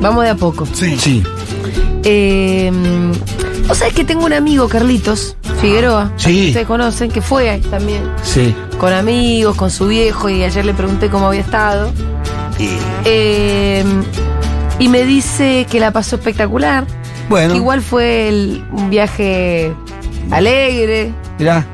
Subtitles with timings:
[0.00, 0.66] Vamos de a poco.
[0.72, 0.96] Sí.
[0.98, 1.22] Sí,
[2.04, 2.70] Eh,
[3.66, 6.10] Vos sabés que tengo un amigo, Carlitos Figueroa.
[6.16, 6.46] Sí.
[6.48, 8.02] Ustedes conocen, que fue ahí también.
[8.22, 8.54] sí.
[8.80, 11.90] Con amigos, con su viejo, y ayer le pregunté cómo había estado.
[12.58, 12.68] Y,
[13.04, 13.84] Eh,
[14.78, 16.86] y me dice que la pasó espectacular.
[17.28, 19.74] bueno, Que igual fue el- un viaje
[20.30, 21.12] alegre.
[21.38, 21.66] mirá.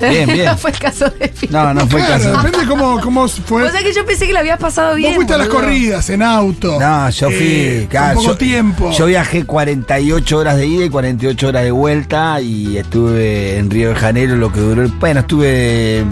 [0.00, 0.44] Bien, bien.
[0.46, 1.52] no fue el caso de Fito.
[1.56, 2.42] No, no fue Claro, caso.
[2.42, 3.62] depende cómo, cómo fue.
[3.64, 5.10] O sea que yo pensé que la habías pasado bien.
[5.10, 5.62] Vos fuiste a las boludo.
[5.62, 6.78] corridas en auto.
[6.80, 7.36] No, yo fui.
[7.40, 8.90] Eh, claro, con poco yo, tiempo.
[8.92, 13.90] Yo viajé 48 horas de ida y 48 horas de vuelta y estuve en Río
[13.90, 14.82] de Janeiro lo que duró.
[14.82, 16.04] el- Bueno, estuve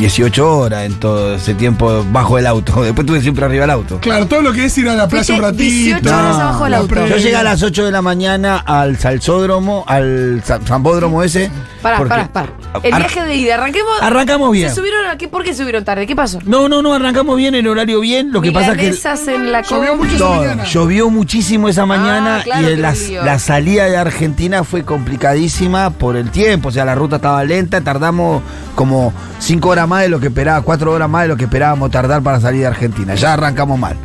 [0.00, 2.72] 18 horas en todo ese tiempo bajo el auto.
[2.82, 3.98] Después estuve siempre arriba del auto.
[4.00, 5.62] Claro, todo lo que es ir a la playa un ratito.
[5.62, 7.06] 18 horas abajo del la auto.
[7.06, 11.50] Yo llegué a las 8 de la mañana al salsódromo, al za- zambódromo ese.
[11.82, 12.48] Pará, pará, pará.
[12.82, 13.92] El viaje de ida, arranquemos.
[14.00, 14.68] Arrancamos bien.
[14.68, 15.28] ¿Se subieron a qué?
[15.28, 16.06] ¿Por qué subieron tarde?
[16.06, 16.38] ¿Qué pasó?
[16.44, 18.32] No, no, no, arrancamos bien, en horario bien.
[18.32, 19.32] Lo que pasa es que.
[19.34, 20.64] En la Llovió mucho esa mañana.
[20.64, 26.16] Llovió muchísimo esa mañana Ah, claro y la, la salida de Argentina fue complicadísima por
[26.16, 26.68] el tiempo.
[26.68, 28.42] O sea, la ruta estaba lenta, tardamos
[28.74, 31.90] como cinco horas más de lo que esperaba, cuatro horas más de lo que esperábamos
[31.90, 33.14] tardar para salir de Argentina.
[33.14, 33.96] Ya arrancamos mal.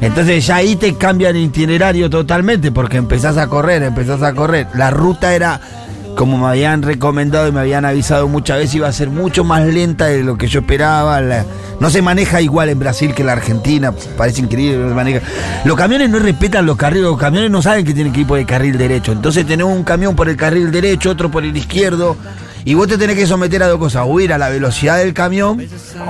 [0.00, 4.66] Entonces ya ahí te cambia el itinerario totalmente porque empezás a correr, empezás a correr.
[4.74, 5.60] La ruta era,
[6.16, 9.62] como me habían recomendado y me habían avisado muchas veces, iba a ser mucho más
[9.66, 11.20] lenta de lo que yo esperaba.
[11.20, 11.44] La-
[11.80, 14.78] no se maneja igual en Brasil que en la Argentina, parece increíble.
[14.78, 15.20] no se maneja.
[15.64, 18.38] Los camiones no respetan los carriles, los camiones no saben que tienen que ir por
[18.38, 19.12] el carril derecho.
[19.12, 22.16] Entonces tenemos un camión por el carril derecho, otro por el izquierdo.
[22.64, 25.14] Y vos te tenés que someter a dos cosas, o ir a la velocidad del
[25.14, 25.60] camión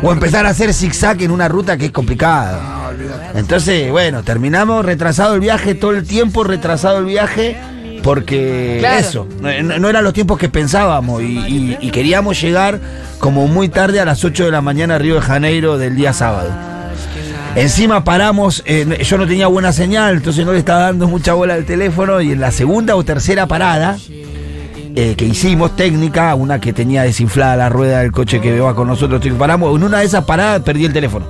[0.02, 2.90] o empezar a hacer zigzag en una ruta que es complicada.
[3.34, 7.56] Entonces, bueno, terminamos retrasado el viaje, todo el tiempo retrasado el viaje,
[8.02, 8.98] porque Claro.
[8.98, 12.80] eso, no, no eran los tiempos que pensábamos y, y- y queríamos llegar
[13.18, 16.12] como muy tarde a las 8 de la mañana a Río de Janeiro del día
[16.12, 16.50] sábado.
[17.56, 21.54] Encima paramos, eh, yo no tenía buena señal, entonces no le estaba dando mucha bola
[21.54, 23.98] al teléfono y en la segunda o tercera parada
[24.96, 28.88] eh, que hicimos técnica, una que tenía desinflada la rueda del coche que iba con
[28.88, 31.26] nosotros, paramos, en una de esas paradas perdí el teléfono.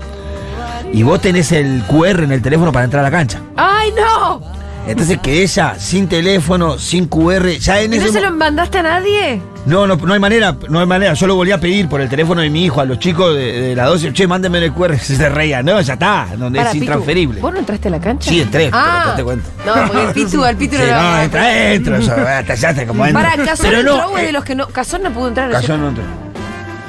[0.92, 3.40] Y vos tenés el QR en el teléfono para entrar a la cancha.
[3.56, 4.59] ¡Ay, no!
[4.90, 8.78] Entonces que ella, sin teléfono, sin QR, ya en ¿Y ese no se lo mandaste
[8.78, 9.40] a nadie?
[9.66, 11.14] no, no, no hay manera, no hay manera.
[11.14, 13.52] Yo lo volví a pedir por el teléfono de mi hijo a los chicos de,
[13.60, 14.12] de la 12.
[14.12, 14.98] Che, mándenme el QR.
[14.98, 15.62] Se reía.
[15.62, 17.40] No, ya está, donde Para, es Pitu, intransferible.
[17.40, 18.30] ¿Vos no entraste a la cancha?
[18.30, 19.50] Sí, entré, pero ah, no te cuento.
[19.64, 21.96] No, porque el Pitu, al Pitu Sí, no lo no, entra adentro.
[21.96, 23.22] Eso, hasta ya te como entra.
[23.22, 24.66] Para, Cazón Pero entró no, es eh, de los que no.
[24.68, 25.50] Cazón no pudo entrar.
[25.50, 26.04] Cayó no entró.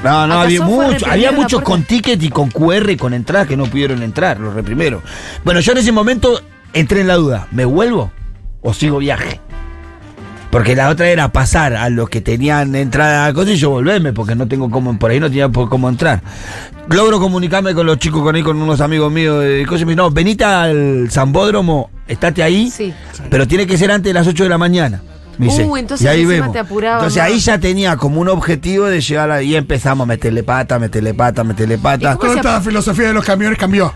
[0.04, 3.48] No, no, ¿Acaso había mucho, había muchos con ticket y con QR y con entradas
[3.48, 5.02] que no pudieron entrar, los reprimieron.
[5.44, 6.42] Bueno, yo en ese momento
[6.74, 8.12] entré en la duda, ¿me vuelvo
[8.62, 9.40] o sigo viaje?
[10.50, 13.70] Porque la otra era pasar a los que tenían entrada a la cosa y yo
[13.70, 16.22] volverme, porque no tengo cómo, por ahí no tenía por cómo entrar.
[16.90, 19.92] Logro comunicarme con los chicos, con ahí, con unos amigos míos de cosas, y me
[19.92, 22.94] dicen, no, venite al Zambódromo, estate ahí, Sí.
[23.30, 25.02] pero tiene que ser antes de las 8 de la mañana.
[25.38, 25.64] Me dice.
[25.64, 26.52] Uh, entonces y ahí encima vemos.
[26.54, 30.08] te apuraba Entonces ahí ya tenía como un objetivo de llegar ahí y empezamos a
[30.08, 32.12] meterle pata, meterle pata, meterle pata.
[32.14, 33.94] ¿Y cómo Toda esta filosofía de los camiones cambió.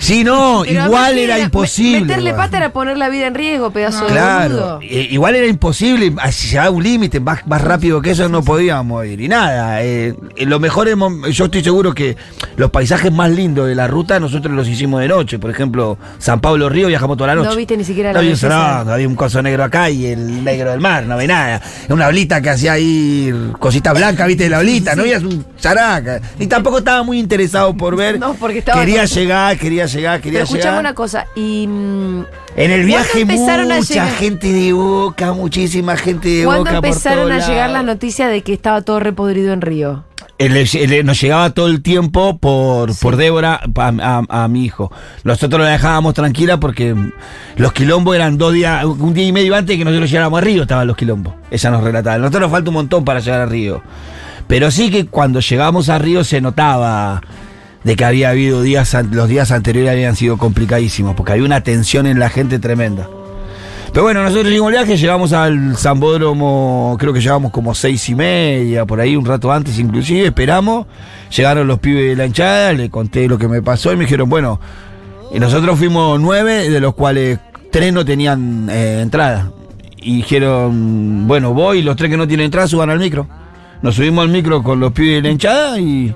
[0.00, 2.00] Sí, no, Pero igual era imposible.
[2.00, 6.48] Meterle pata era poner la vida en riesgo, pedazo de Claro, igual era imposible, así
[6.48, 9.20] llegaba un límite, más, más rápido que eso no podíamos ir.
[9.20, 10.96] Y nada, eh, lo mejor, es
[11.36, 12.16] yo estoy seguro que
[12.56, 15.38] los paisajes más lindos de la ruta nosotros los hicimos de noche.
[15.38, 17.50] Por ejemplo, San Pablo Río viajamos toda la noche.
[17.50, 18.48] No viste ni siquiera No la un belleza.
[18.48, 21.60] saraco, había un coso negro acá y el negro del mar, no ve nada.
[21.90, 26.20] Una olita que hacía ahí cosita blanca, viste, de la olita, no veías un characa.
[26.38, 28.18] Y tampoco estaba muy interesado por ver.
[28.30, 30.80] No, porque estaba- Quería llegar, quería llegar, quería Pero escuchame llegar.
[30.80, 31.66] una cosa, y.
[31.66, 32.24] mm,
[32.56, 34.10] En el viaje ¿Cuándo empezaron a mucha llegar?
[34.14, 37.86] gente de Boca, muchísima gente de ¿Cuándo Boca por empezaron todos a llegar las lados.
[37.86, 40.04] noticias de que estaba todo repodrido en Río?
[41.04, 43.88] Nos llegaba todo el tiempo por, por Débora a,
[44.28, 44.90] a- a mi hijo.
[45.22, 46.96] Nosotros la dejábamos tranquila porque
[47.56, 50.40] los quilombos eran dos días, un día y medio antes de que nosotros llegáramos a
[50.40, 51.34] Río estaban los quilombos.
[51.50, 52.16] Ella nos relataba.
[52.16, 53.82] Nosotros nos falta un montón para llegar a Río.
[54.46, 57.20] Pero sí que cuando llegamos a Río se notaba
[57.84, 62.06] de que había habido días, los días anteriores habían sido complicadísimos, porque había una tensión
[62.06, 63.08] en la gente tremenda.
[63.92, 68.14] Pero bueno, nosotros hicimos el viaje, llegamos al Zambódromo, creo que llegamos como seis y
[68.14, 70.86] media, por ahí un rato antes inclusive, esperamos,
[71.36, 74.28] llegaron los pibes de la hinchada, le conté lo que me pasó y me dijeron,
[74.30, 74.60] bueno,
[75.32, 77.38] y nosotros fuimos nueve, de los cuales
[77.70, 79.50] tres no tenían eh, entrada.
[80.02, 83.28] Y dijeron, bueno, voy, los tres que no tienen entrada suban al micro.
[83.82, 86.14] Nos subimos al micro con los pibes de la hinchada y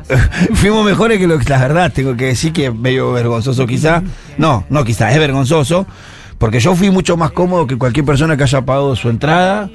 [0.54, 4.02] fuimos mejores que lo que la verdad, tengo que decir que es medio vergonzoso quizá.
[4.38, 5.86] No, no quizá, es vergonzoso.
[6.38, 9.70] Porque yo fui mucho más cómodo que cualquier persona que haya pagado su entrada,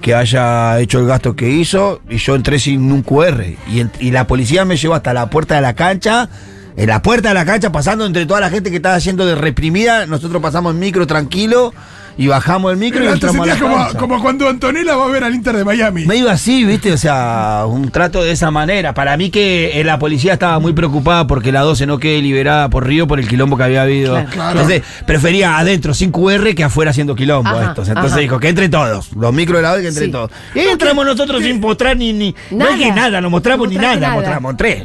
[0.00, 3.44] que haya hecho el gasto que hizo, y yo entré sin un QR.
[3.70, 6.28] Y, en- y la policía me llevó hasta la puerta de la cancha,
[6.76, 9.34] en la puerta de la cancha, pasando entre toda la gente que estaba yendo de
[9.36, 11.72] reprimida, nosotros pasamos en micro tranquilo
[12.18, 15.22] y bajamos el micro y Pero entramos a la como, cuando Antonella va a ver
[15.24, 16.04] al Inter de Miami.
[16.04, 16.92] Me iba así, ¿viste?
[16.92, 18.92] O sea, un trato de esa manera.
[18.92, 22.68] Para mí que eh, la policía estaba muy preocupada porque la 12 no quede liberada
[22.70, 24.14] por Río por el quilombo que había habido.
[24.14, 24.28] Claro.
[24.32, 24.60] Claro.
[24.60, 27.88] Entonces, prefería adentro sin QR que afuera haciendo quilombo Ajá, estos.
[27.88, 28.20] Entonces ajá.
[28.20, 29.12] dijo que entre todos.
[29.14, 30.10] Los micros de la 12 que entre Sí.
[30.10, 30.30] todos.
[30.56, 33.00] Y entramos nosotros sin mostrar ni, ni no es que Nada.
[33.02, 34.14] nada, no mostramos No ni nada, nada.
[34.14, 34.82] mostramos tres.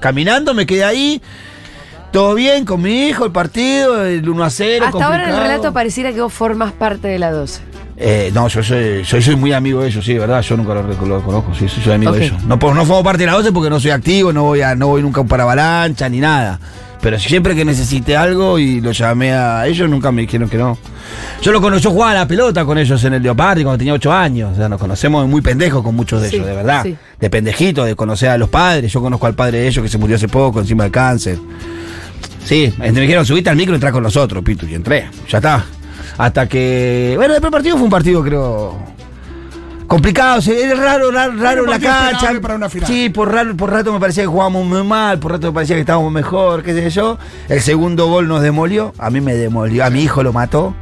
[0.00, 1.22] Caminando me quedé ahí.
[2.14, 4.84] Todo bien con mi hijo, el partido, el 1 a 0.
[4.86, 7.60] Hasta ahora en el relato pareciera que vos formas parte de la 12.
[7.96, 10.40] Eh, no, yo soy, muy amigo de ellos, sí, ¿verdad?
[10.42, 12.40] Yo nunca los lo conozco, sí, soy amigo de ellos.
[12.44, 14.86] No, no formo parte de la 12 porque no soy activo, no voy, a, no
[14.86, 16.60] voy nunca para avalancha ni nada.
[17.00, 20.78] Pero siempre que necesité algo y lo llamé a ellos, nunca me dijeron que no.
[21.42, 23.92] Yo lo conocí, yo jugaba a la pelota con ellos en el Leopardi cuando tenía
[23.92, 24.52] 8 años.
[24.52, 26.82] O sea, nos conocemos muy pendejos con muchos de Sí, ellos, de verdad.
[26.84, 26.96] sí.
[27.18, 28.92] De pendejitos, de conocer a los padres.
[28.92, 31.38] Yo conozco al padre de ellos que se murió hace poco, encima del cáncer.
[32.44, 35.08] Sí, me dijeron, subiste al micro y entrá con nosotros, Pitu, y entré.
[35.28, 35.64] Ya está.
[36.18, 37.14] Hasta que.
[37.16, 38.94] Bueno, después el partido fue un partido, creo.
[39.86, 42.32] Complicado, era raro, raro, raro la cancha.
[42.40, 42.88] para una final.
[42.88, 45.76] Sí, por, raro, por rato me parecía que jugábamos muy mal, por rato me parecía
[45.76, 47.18] que estábamos mejor, qué sé yo.
[47.48, 50.74] El segundo gol nos demolió, a mí me demolió, a mi hijo lo mató.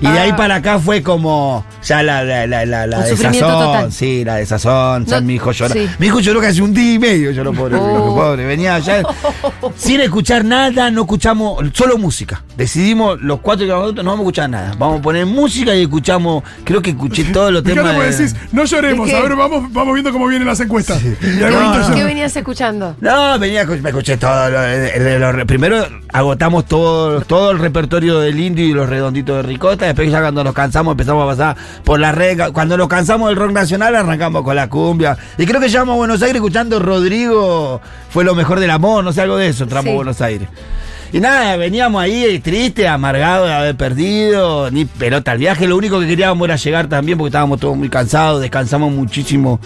[0.00, 0.36] Y de ahí Ah.
[0.36, 3.90] para acá fue como ya la, la, la, la, desazón.
[3.92, 5.04] Sí, la desazón.
[5.06, 5.74] Ya No, mi hijo lloró.
[5.74, 5.88] sí.
[5.98, 8.14] Mi hijo lloró casi un día y medio, lloró pobre, Oh.
[8.14, 8.44] pobre.
[8.46, 9.02] Venía allá
[9.76, 12.42] sin escuchar nada, no escuchamos, solo música.
[12.58, 14.74] Decidimos los cuatro que vamos no vamos a escuchar nada.
[14.76, 17.96] Vamos a poner música y escuchamos, creo que escuché todos los temas.
[17.96, 21.00] de- decís, no lloremos, a ver, vamos, vamos viendo cómo vienen las encuestas.
[21.02, 21.94] No, no.
[21.94, 22.96] ¿Qué venías escuchando?
[23.00, 24.50] No, venía, me escuché todo.
[24.50, 29.36] lo- el- el- lo- primero agotamos todo, todo el repertorio del indio y los redonditos
[29.36, 29.86] de ricota.
[29.86, 32.50] Después ya cuando nos cansamos empezamos a pasar por la red.
[32.52, 35.16] Cuando nos cansamos del rock nacional arrancamos con la cumbia.
[35.38, 37.80] Y creo que llegamos a Buenos Aires escuchando Rodrigo.
[38.10, 39.62] Fue lo mejor del amor, no sé, algo de eso.
[39.62, 39.90] Entramos Sí.
[39.92, 40.48] a Buenos Aires.
[41.12, 45.66] Y nada, veníamos ahí triste, amargado de haber perdido, ni pelota al viaje.
[45.66, 49.58] Lo único que queríamos era llegar también porque estábamos todos muy cansados, descansamos muchísimo.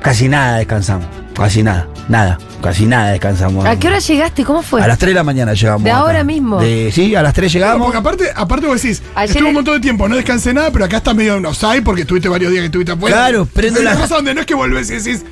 [0.00, 3.64] Casi nada descansamos, casi nada, nada, casi nada descansamos.
[3.66, 4.44] ¿A qué hora llegaste?
[4.44, 4.80] ¿Cómo fue?
[4.80, 5.82] A las 3 de la mañana llegamos.
[5.82, 5.98] ¿De acá.
[6.00, 6.60] ahora mismo?
[6.60, 7.86] De- sí, a las 3 Claro, llegamos.
[7.86, 10.70] porque aparte, aparte vos decís, Ayer estuve el- un montón de tiempo, no descansé nada,
[10.70, 13.16] pero acá estás medio en offside porque estuviste varios días que estuviste afuera.
[13.16, 15.24] Claro, prendo la- cosa donde no es que volvés y decís,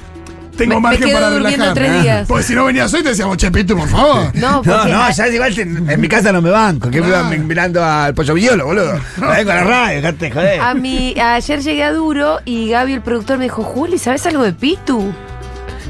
[0.56, 1.74] tengo Me- me margen quedo para durmiendo relajar.
[1.74, 2.28] tres días.
[2.28, 4.30] Porque si no venías hoy te decíamos, che, Pitu, por favor.
[4.34, 6.90] No, No, no, ya es igual, te- en mi casa no me banco.
[6.90, 8.98] Que me iban mirando al pollo violo, boludo.
[9.16, 10.60] Vengo a la radio, dejate joder.
[10.60, 14.42] a mi, ayer llegué a Duro y Gaby, el productor, me dijo, Juli, ¿sabes algo
[14.42, 15.12] de Pitu?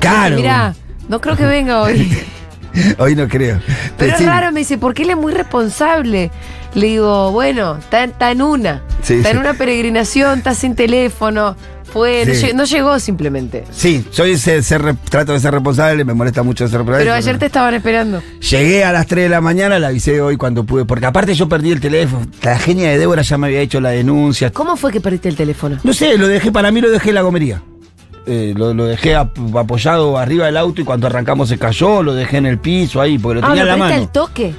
[0.01, 0.37] Claro.
[0.37, 0.75] Mira,
[1.09, 2.11] no creo que venga hoy.
[2.99, 3.61] Hoy no creo.
[3.97, 4.27] Pero es Sí.
[4.27, 6.33] raro, me dice, porque él es muy responsable.
[6.75, 8.83] Le digo, bueno, está, está en una.
[9.01, 11.55] Sí, está en una peregrinación, está sin teléfono.
[11.95, 12.41] Fue, no, Sí.
[12.47, 13.65] llegó, no llegó simplemente.
[13.71, 17.05] Sí, soy ser, ser trato de ser responsable, me molesta mucho ser responsable.
[17.05, 18.21] Pero ayer te estaban esperando.
[18.51, 21.49] Llegué a las 3 de la mañana, la avisé hoy cuando pude, porque aparte yo
[21.49, 22.27] perdí el teléfono.
[22.43, 24.51] La genia de Débora ya me había hecho la denuncia.
[24.51, 25.79] ¿Cómo fue que perdiste el teléfono?
[25.85, 27.63] No sé, lo dejé, para mí lo dejé en la gomería.
[28.27, 32.15] Eh, lo, lo dejé ap- apoyado arriba del auto y cuando arrancamos se cayó, lo
[32.15, 33.95] dejé en el piso ahí, porque lo Ah, tenía ¿lo en la mano.
[34.03, 34.53] al toque?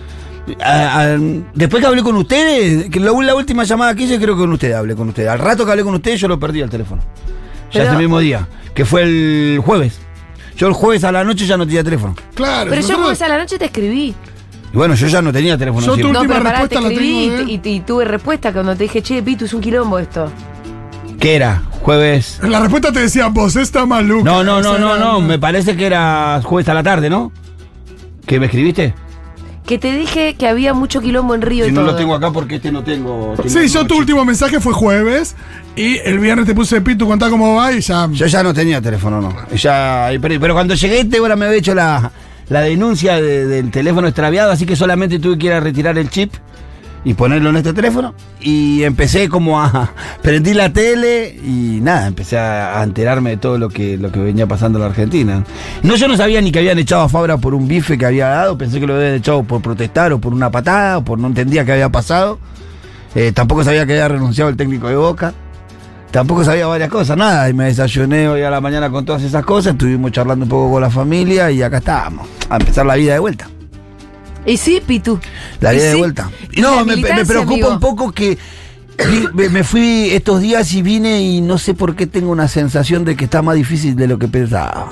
[0.64, 1.18] A- a-
[1.56, 4.52] después que hablé con ustedes, que la, la última llamada que hice creo que con
[4.54, 5.30] ustedes hablé con ustedes.
[5.30, 7.02] Al rato que hablé con ustedes yo lo perdí el teléfono.
[7.72, 10.00] Ya Pero- ese mismo día, que fue el jueves.
[10.58, 12.16] Yo el jueves a la noche ya no tenía teléfono.
[12.36, 12.70] Claro.
[12.70, 14.14] Pero yo nosotros- jueves a la noche te escribí.
[14.74, 15.86] Y bueno, yo ya no tenía teléfono.
[15.86, 15.96] Yo.
[15.98, 18.76] Tu No, última te respuesta la escribí tengo de- y, y- y tuve respuesta cuando
[18.76, 20.32] te dije, che, Pitu, es un quilombo esto.
[21.20, 21.64] ¿Qué era?
[21.82, 22.40] Jueves.
[22.44, 24.24] La respuesta te decía, vos está maluco.
[24.26, 25.22] No, no, no, O sea, no, no.
[25.22, 27.32] Me parece que era jueves a la tarde, ¿no?
[28.26, 28.94] ¿Que me escribiste?
[29.66, 31.92] Que te dije que había mucho quilombo en Río Si y no todo.
[31.94, 33.34] lo tengo acá porque este no tengo.
[33.36, 35.36] tengo Sí, yo tu último mensaje fue jueves
[35.76, 38.08] y el viernes te puse Pitu, contá cómo va y ya.
[38.12, 39.36] Yo ya no tenía teléfono, no.
[39.56, 42.12] Ya, pero, pero cuando llegué, Débora me había hecho la,
[42.50, 46.10] la denuncia de- del teléfono extraviado, así que solamente tuve que ir a retirar el
[46.12, 46.32] chip
[47.06, 48.14] y ponerlo en este teléfono.
[48.42, 49.94] Y empecé como a.
[50.22, 54.48] Prendí la tele y nada, empecé a, enterarme de todo lo que, lo que venía
[54.48, 55.44] pasando en la Argentina.
[55.84, 58.28] No, yo no sabía ni que habían echado a Fabra por un bife que había
[58.28, 61.28] dado, pensé que lo habían echado por protestar o por una patada, o por no
[61.28, 62.40] entendía qué había pasado.
[63.14, 65.34] Eh, tampoco sabía que había renunciado el técnico de Boca.
[66.12, 67.50] Tampoco sabía varias cosas, nada.
[67.50, 69.74] Y me desayuné hoy a la mañana con todas esas cosas.
[69.74, 72.28] Estuvimos charlando un poco con la familia y acá estábamos.
[72.50, 73.50] A empezar la vida de vuelta.
[74.46, 75.20] Y sí, Pitu.
[75.60, 75.98] Vida de sí.
[75.98, 76.30] vuelta.
[76.58, 77.70] No, me, preocupa amigo.
[77.72, 78.38] un poco que
[79.34, 83.16] me, fui estos días y vine y no sé por qué tengo una sensación de
[83.16, 84.90] que está más difícil de lo que pensaba.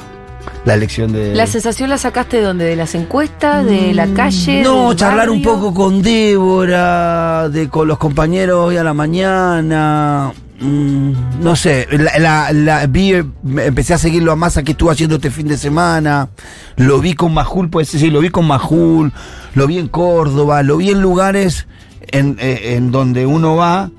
[0.65, 1.35] La elección de.
[1.35, 2.65] ¿La sensación la sacaste de dónde?
[2.65, 3.65] ¿De las encuestas?
[3.65, 4.61] ¿De la calle?
[4.61, 8.93] Mm, No, del charlar un poco con Débora, de con los compañeros hoy a la
[8.93, 10.33] mañana.
[10.59, 15.15] Mm, no sé, la, la- la- vi, empecé a seguirlo a Massa que estuvo haciendo
[15.15, 16.29] este fin de semana.
[16.75, 19.11] Lo vi con Majul, pues sí, lo vi con Majul,
[19.55, 21.67] lo vi en Córdoba, lo vi en lugares
[22.11, 23.89] en, eh, en donde uno va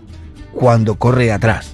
[0.52, 1.70] cuando corre atrás.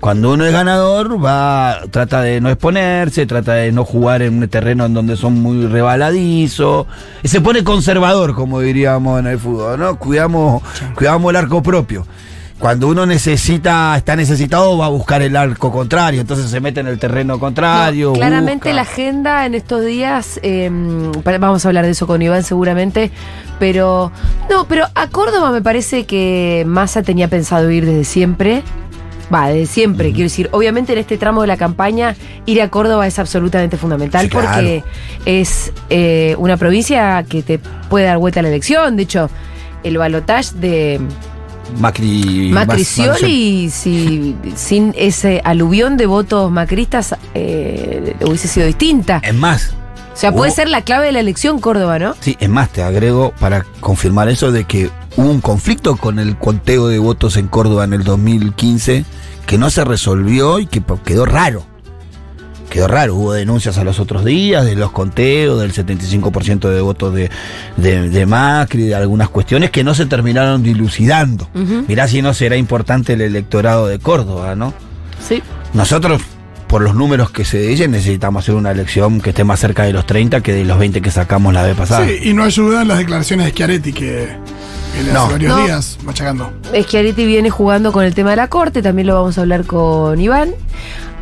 [0.00, 4.48] Cuando uno es ganador, va, trata de no exponerse, trata de no jugar en un
[4.48, 6.86] terreno en donde son muy rebaladizos.
[7.22, 9.96] Se pone conservador, como diríamos en el fútbol, ¿no?
[10.00, 10.60] Cuidamos,
[10.96, 12.04] cuidamos el arco propio.
[12.62, 16.86] Cuando uno necesita, está necesitado, va a buscar el arco contrario, entonces se mete en
[16.86, 18.10] el terreno contrario.
[18.10, 18.74] No, claramente busca.
[18.76, 20.70] la agenda en estos días, eh,
[21.24, 23.10] pa- vamos a hablar de eso con Iván seguramente,
[23.58, 24.12] pero
[24.48, 28.62] no, pero a Córdoba me parece que Massa tenía pensado ir desde siempre.
[29.34, 32.14] Va, desde siempre, quiero decir, obviamente en este tramo de la campaña
[32.46, 34.46] ir a Córdoba es absolutamente fundamental Sí, claro.
[34.52, 34.84] porque
[35.26, 37.58] es eh, una provincia que te
[37.90, 38.94] puede dar vuelta a la elección.
[38.94, 39.30] De hecho,
[39.82, 41.00] el balotaje de
[41.78, 42.50] Macri.
[42.52, 49.20] Macri más- Scioli, si, sin ese aluvión de votos macristas, eh, hubiese sido distinta.
[49.24, 49.72] Es más,
[50.12, 52.14] O sea, puede hubo- ser la clave de la elección Córdoba, ¿no?
[52.20, 56.36] Sí, es más, te agrego para confirmar eso de que hubo un conflicto con el
[56.36, 59.04] conteo de votos en Córdoba en el 2015
[59.46, 61.64] que no se resolvió y que quedó raro.
[62.72, 67.12] Quedó raro, hubo denuncias a los otros días de los conteos, del 75% de votos
[67.12, 67.30] de,
[67.76, 71.46] de, de Macri, de algunas cuestiones que no se terminaron dilucidando.
[71.54, 71.84] Ujú.
[71.86, 74.72] Mirá si no será importante el electorado de Córdoba, ¿no?
[75.20, 75.42] Sí.
[75.74, 76.22] Nosotros,
[76.72, 79.92] por los números que se dicen, necesitamos hacer una elección que esté más cerca de
[79.92, 82.06] los 30 que de los 20 que sacamos la vez pasada.
[82.06, 84.28] Sí, y no ayudan las declaraciones de Schiaretti que
[84.94, 85.24] viene No.
[85.24, 85.64] hace varios No.
[85.66, 86.50] días machacando.
[86.74, 90.18] Schiaretti viene jugando con el tema de la corte, también lo vamos a hablar con
[90.18, 90.52] Iván.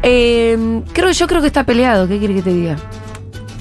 [0.04, 2.76] Eh, creo, yo creo que está peleado, ¿qué quiere que te diga?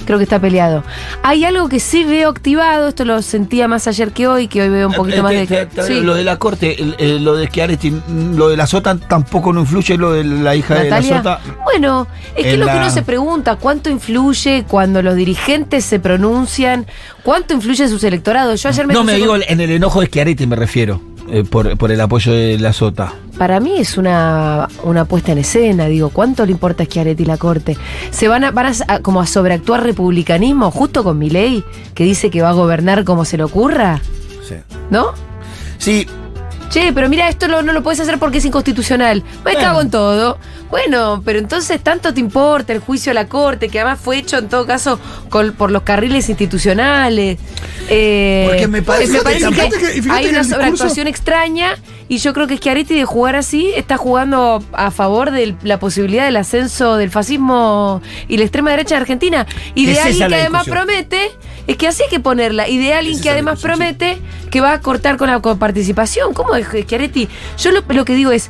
[0.09, 0.83] Creo que está peleado.
[1.21, 4.69] Hay algo que sí veo activado, esto lo sentía más ayer que hoy, que hoy
[4.69, 5.83] veo un poquito Eh, más te- de...
[5.85, 6.01] Sí.
[6.01, 6.75] Lo de la corte,
[7.19, 7.93] lo de Schiaretti,
[8.35, 11.41] lo de la Sota tampoco no influye, lo de la hija de la Sota.
[11.63, 15.85] Bueno, es que En lo que la- uno se pregunta, ¿cuánto influye cuando los dirigentes
[15.85, 16.87] se pronuncian?
[17.21, 18.63] ¿Cuánto influye sus electorados?
[18.63, 20.99] Yo ayer me No me digo con- en el enojo de Schiaretti, me refiero,
[21.31, 23.13] eh, por, por el apoyo de la Sota.
[23.37, 27.37] Para mí es una, una puesta en escena, digo, ¿cuánto le importa a Schiaretti la
[27.37, 27.77] corte?
[28.11, 32.03] ¿Se van a, van a, a- como a sobreactuar republicanismo justo con mi ley que
[32.03, 34.01] dice que va a gobernar como se le ocurra?
[34.47, 34.55] Sí.
[34.89, 35.07] ¿No?
[35.77, 36.05] Sí,
[36.69, 39.23] Che, pero mira, esto lo- no lo puedes hacer porque es inconstitucional.
[39.37, 39.59] Me Bueno.
[39.59, 40.37] cago en todo.
[40.69, 44.37] Bueno, pero entonces tanto te importa el juicio a la corte, que además fue hecho
[44.37, 44.99] en todo caso
[45.29, 47.39] con- por los carriles institucionales.
[47.89, 49.47] Eh, Porque me parece que parece
[50.11, 51.75] hay una sobreactuación extraña
[52.09, 56.25] y yo creo que Schiaretti de jugar así está jugando a favor de la posibilidad
[56.25, 59.45] del ascenso del fascismo y la extrema derecha en Argentina.
[59.75, 61.31] Y de alguien que además promete,
[61.67, 64.81] es que así hay que ponerla, y de alguien que además promete que va a
[64.81, 66.33] cortar con la coparticipación.
[66.33, 67.29] ¿Cómo es Schiaretti?
[67.59, 68.49] Yo lo, lo que digo es,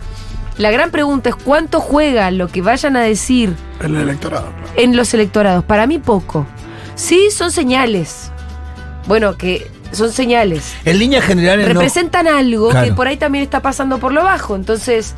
[0.58, 4.52] la gran pregunta es cuánto juega lo que vayan a decir El electorado.
[4.54, 4.74] claro.
[4.78, 5.66] en los electorados.
[5.66, 6.48] Para mí poco.
[6.96, 8.32] Sí, son señales.
[9.08, 10.74] Bueno, que son señales.
[10.86, 11.74] en líneas generales no.
[11.74, 14.56] Representan algo que por ahí también está pasando por lo bajo.
[14.56, 15.16] Entonces,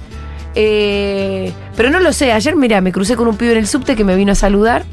[0.56, 2.32] eh, pero no lo sé.
[2.32, 4.84] Ayer, mira, me crucé con un pibe en el subte que me vino a saludar.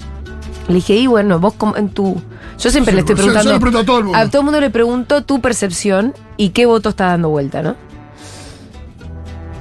[0.69, 2.21] Le dije, y bueno, vos como en tu...
[2.59, 3.53] Yo siempre Sí, le estoy yo- yo preguntando...
[3.53, 4.19] le pregunto a todo el mundo.
[4.19, 7.77] A todo el mundo le pregunto tu percepción y qué voto está dando vuelta, ¿no?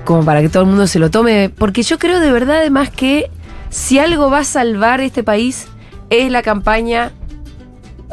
[0.03, 1.49] Como para que todo el mundo se lo tome.
[1.55, 3.29] Porque yo creo de verdad, además, que
[3.69, 5.67] si algo va a salvar este país
[6.09, 7.11] es la campaña,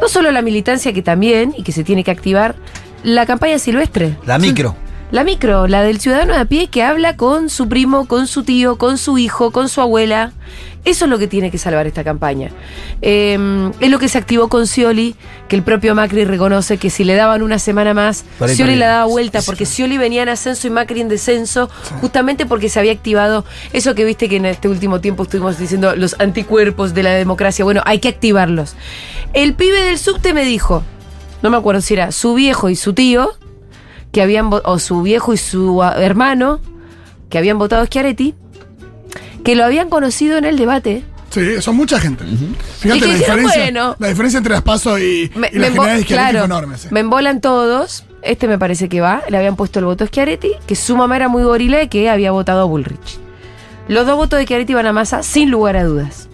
[0.00, 2.56] no solo la militancia que también, y que se tiene que activar,
[3.02, 4.16] la campaña silvestre.
[4.26, 4.76] La micro.
[5.14, 8.42] La micro, la del ciudadano de a pie que habla con su primo, con su
[8.42, 10.32] tío, con su hijo, con su abuela.
[10.84, 12.50] Eso es lo que tiene que salvar esta campaña.
[13.00, 15.14] Eh, es lo que se activó con Scioli,
[15.46, 18.88] que el propio Macri reconoce que si le daban una semana más, ahí Scioli la
[18.88, 22.90] daba vuelta, porque Scioli venía en ascenso y Macri en descenso, justamente porque se había
[22.90, 27.10] activado eso que viste que en este último tiempo estuvimos diciendo, los anticuerpos de la
[27.10, 27.64] democracia.
[27.64, 28.74] Bueno, hay que activarlos.
[29.32, 30.82] El pibe del subte me dijo,
[31.40, 33.30] no me acuerdo si era su viejo y su tío,
[34.14, 36.60] que habían o su viejo y su ah, hermano
[37.28, 38.34] que habían votado a Schiaretti,
[39.42, 41.02] que lo habían conocido en el debate.
[41.30, 42.24] Sí, son mucha gente.
[42.78, 43.62] Fíjate la diferencia.
[43.64, 43.96] bueno.
[43.98, 46.78] la diferencia entre las pasos y, Me, y la general de claro, fue enorme.
[46.78, 46.88] sí.
[46.92, 48.04] me embolan todos.
[48.22, 49.24] Este me parece que va.
[49.28, 52.08] Le habían puesto el voto a Schiaretti, que su mamá era muy gorila y que
[52.08, 53.18] había votado a Bullrich.
[53.88, 56.28] Los dos votos de Schiaretti van a masa sin lugar a dudas.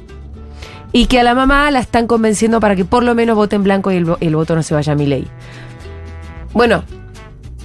[0.92, 3.62] Y que a la mamá la están convenciendo para que por lo menos vote en
[3.62, 5.26] blanco y el, el voto no se vaya a mi ley.
[6.52, 6.84] Bueno,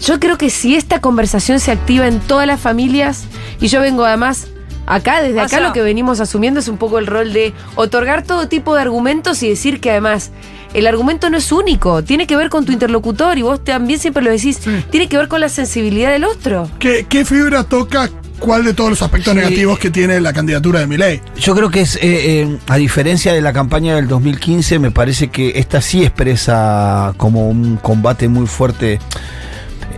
[0.01, 3.23] yo creo que si esta conversación se activa en todas las familias,
[3.59, 4.47] y yo vengo además
[4.85, 8.47] acá, desde acá lo que venimos asumiendo es un poco el rol de otorgar todo
[8.47, 10.31] tipo de argumentos y decir que además
[10.73, 14.21] el argumento no es único, tiene que ver con tu interlocutor y vos también siempre
[14.23, 14.83] lo decís, Sí.
[14.91, 16.69] tiene que ver con la sensibilidad del otro.
[16.79, 18.09] ¿Qué, qué fibra toca
[18.39, 19.39] cuál de todos los aspectos Sí.
[19.39, 21.21] negativos que tiene la candidatura de Milei.
[21.39, 25.29] Yo creo que es, eh, eh, a diferencia de la campaña del 2015, me parece
[25.29, 28.99] que esta sí expresa como un combate muy fuerte.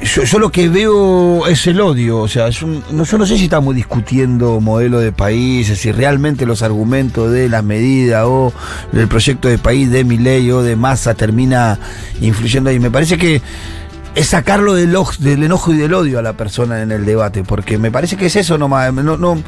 [0.08, 3.44] Yo, lo que veo es el odio, o sea, yo no, yo no sé si
[3.44, 8.54] estamos discutiendo modelo de países, si realmente los argumentos de la medida o
[8.94, 11.78] del proyecto de país de mi ley o de masa termina
[12.22, 12.80] influyendo ahí.
[12.80, 13.42] Me parece que
[14.16, 17.78] es sacarlo del, del enojo y del odio a la persona en el debate, porque
[17.78, 18.94] me parece que es eso nomás.
[18.94, 19.44] No, no,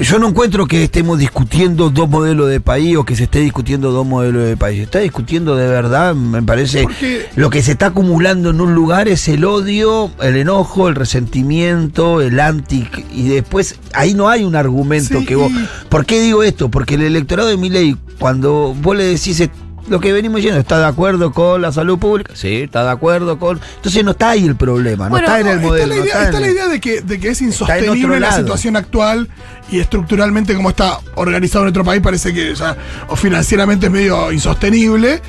[0.00, 3.92] yo no encuentro que estemos discutiendo dos modelos de país o que se esté discutiendo
[3.92, 4.78] dos modelos de país.
[4.78, 6.82] Se está discutiendo de verdad, me parece.
[6.82, 10.94] Porque- Lo que se está acumulando en un lugar es el odio, el enojo, el
[10.96, 12.86] resentimiento, el anti.
[13.12, 15.50] Y después ahí no hay un argumento Sí, que vos.
[15.52, 16.68] y- ¿Por qué digo esto?
[16.70, 19.48] Porque el electorado de mi ley, cuando vos le decís.
[19.86, 22.32] Lo que venimos diciendo, ¿está de acuerdo con la salud pública?
[22.34, 23.60] Sí, está de acuerdo con.
[23.76, 25.92] Entonces no está ahí el problema, no está en el modelo.
[25.94, 27.40] Está la no idea, está en está la el- idea de, que, de que es
[27.42, 29.28] en insostenible la situación actual
[29.70, 32.76] y estructuralmente como está organizado nuestro país parece que ya,
[33.08, 35.20] o financieramente es medio insostenible.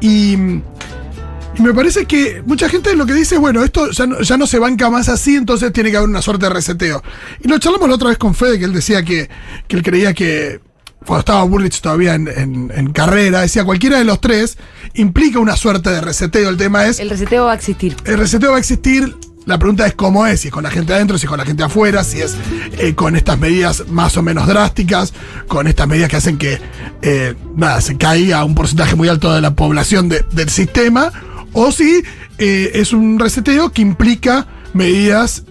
[0.00, 4.20] Y, y me parece que mucha gente lo que dice es, bueno, esto ya no,
[4.22, 7.02] ya no se banca más así, entonces tiene que haber una suerte de reseteo.
[7.44, 9.28] Y lo charlamos la otra vez con Fede, que él decía que,
[9.68, 10.60] que él creía que
[11.06, 14.58] cuando estaba Burrich todavía en, en- en carrera, decía cualquiera de los tres
[14.94, 16.48] implica una suerte de reseteo.
[16.50, 17.00] El tema es...
[17.00, 17.96] El reseteo va a existir.
[18.04, 19.16] El reseteo va a existir.
[19.46, 21.46] La pregunta es cómo es, si es con la gente adentro, si es con la
[21.46, 22.36] gente afuera, si es
[22.78, 25.14] eh, con estas medidas más o menos drásticas,
[25.48, 26.60] con estas medidas que hacen que
[27.02, 31.10] eh, nada, se caiga un porcentaje muy alto de la población de- del sistema,
[31.54, 32.02] o si
[32.38, 35.42] eh, es un reseteo que implica medidas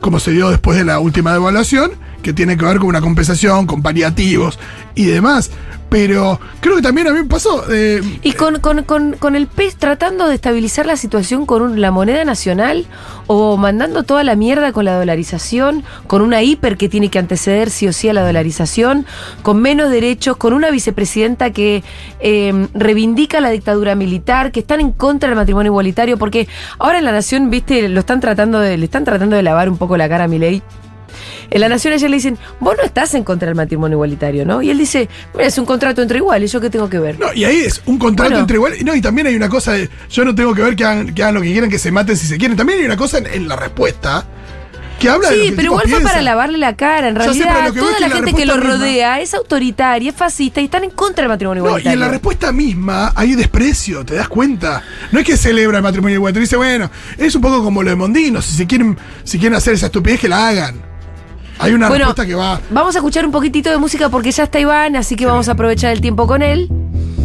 [0.00, 1.90] como se dio después de la última devaluación,
[2.26, 4.58] que tiene que ver con una compensación, con paliativos
[4.96, 5.52] y demás.
[5.88, 7.62] Pero creo que también a mí me pasó.
[7.72, 12.24] eh, Y con, con, con, el PES tratando de estabilizar la situación con la moneda
[12.24, 12.86] nacional
[13.28, 17.70] o mandando toda la mierda con la dolarización, con una hiper que tiene que anteceder
[17.70, 19.06] sí o sí a la dolarización,
[19.42, 21.84] con menos derechos, con una vicepresidenta que
[22.18, 26.48] eh, reivindica la dictadura militar, que están en contra del matrimonio igualitario, porque
[26.80, 29.78] ahora en la nación, viste, lo están tratando de, le están tratando de lavar un
[29.78, 30.64] poco la cara a Milei.
[31.50, 34.62] En la Nación ayer le dicen, vos no estás en contra del matrimonio igualitario, ¿no?
[34.62, 37.18] Y él dice, mira, es un contrato entre iguales, ¿yo qué tengo que ver?
[37.18, 38.40] No, y ahí es un contrato Bueno.
[38.40, 38.84] entre iguales.
[38.84, 39.88] No, y también hay una cosa de.
[40.10, 42.16] Yo no tengo que ver que hagan, que hagan lo que quieran, que se maten
[42.16, 42.56] si se quieren.
[42.56, 44.26] También hay una cosa en, en la respuesta
[44.98, 47.08] que habla Sí, pero igual fue para lavarle la cara.
[47.08, 49.34] En sé, realidad, voy toda es que la la gente que lo misma- rodea es
[49.34, 51.94] autoritaria, es fascista y están en contra del matrimonio No, y igualitario.
[51.94, 54.82] en la respuesta misma hay desprecio, ¿te das cuenta?
[55.12, 57.96] No es que celebra el matrimonio igualitario, dice, bueno, es un poco como lo de
[57.96, 60.80] Mondino, si se quieren, si quieren hacer esa estupidez que la hagan.
[61.58, 62.60] Hay una Bueno, respuesta que va.
[62.70, 65.52] Vamos a escuchar un poquitito de música porque ya está Iván, así que vamos a
[65.52, 66.68] aprovechar el tiempo con él.